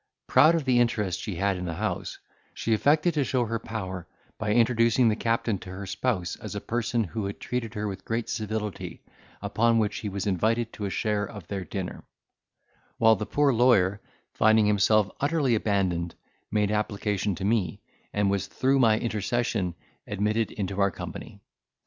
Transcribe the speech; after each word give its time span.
Proud 0.25 0.55
of 0.55 0.65
the 0.65 0.79
interest 0.79 1.19
she 1.19 1.35
had 1.35 1.57
in 1.57 1.65
the 1.65 1.75
house, 1.75 2.17
she 2.55 2.73
affected 2.73 3.13
to 3.13 3.23
show 3.23 3.45
her 3.45 3.59
power 3.59 4.07
by 4.39 4.51
introducing 4.51 5.09
the 5.09 5.15
captain 5.15 5.59
to 5.59 5.69
her 5.69 5.85
spouse 5.85 6.35
as 6.37 6.55
a 6.55 6.59
person 6.59 7.03
who 7.03 7.27
had 7.27 7.39
treated 7.39 7.75
her 7.75 7.87
with 7.87 8.03
great 8.03 8.27
civility 8.27 9.03
upon 9.43 9.77
which 9.77 9.99
he 9.99 10.09
was 10.09 10.25
invited 10.25 10.73
to 10.73 10.85
a 10.85 10.89
share 10.89 11.23
of 11.23 11.47
their 11.49 11.63
dinner; 11.63 12.03
while 12.97 13.15
the 13.15 13.27
poor 13.27 13.53
lawyer, 13.53 14.01
finding 14.33 14.65
himself 14.65 15.07
utterly 15.19 15.53
abandoned, 15.53 16.15
made 16.49 16.71
application 16.71 17.35
to 17.35 17.45
me, 17.45 17.79
and 18.11 18.31
was 18.31 18.47
through 18.47 18.79
my 18.79 18.97
intercession 18.97 19.75
admitted 20.07 20.49
into 20.53 20.81
our 20.81 20.89
company. 20.89 21.39